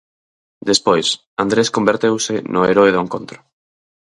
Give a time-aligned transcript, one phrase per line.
[0.69, 1.07] Despois,
[1.43, 3.39] Andrés converteuse no heroe do encontro.